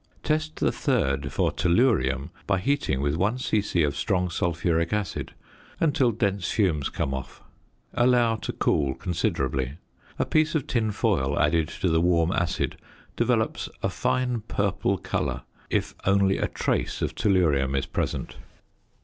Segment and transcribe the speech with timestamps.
[0.23, 3.83] Test the third for tellurium by heating with 1 c.c.
[3.83, 5.35] of strong sulphuric acid
[5.79, 7.43] until dense fumes come off;
[7.93, 9.77] allow to cool considerably;
[10.17, 12.77] a piece of tin foil added to the warm acid
[13.15, 18.37] develops a fine purple colour if only a trace of tellurium is present.